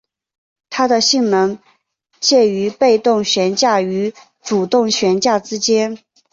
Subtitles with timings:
[0.71, 1.59] 它的性能
[2.19, 5.99] 介于被动悬架与主动悬架之间。